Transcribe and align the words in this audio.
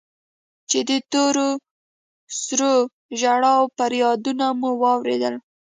چې 0.69 0.79
د 0.87 0.91
تور 1.11 1.35
سرو 2.41 2.75
ژړا 3.19 3.53
و 3.61 3.63
فريادونه 3.77 4.45
مو 4.59 4.69
واورېدل. 4.81 5.35